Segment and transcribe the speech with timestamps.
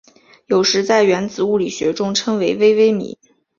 [0.47, 3.19] 有时在原子物理学中称为微微米。